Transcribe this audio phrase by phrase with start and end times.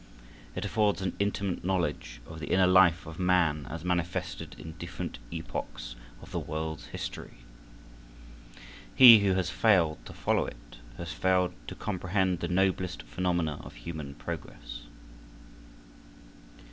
[0.55, 5.19] It affords an intimate knowledge of the inner life of man as manifested in different
[5.31, 7.37] epochs of the world's history.
[8.95, 13.75] He who has failed to follow it has failed to comprehend the noblest phenomena of
[13.75, 14.85] human progress.